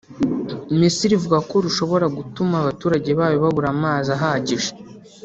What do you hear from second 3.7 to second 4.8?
amazi ahagije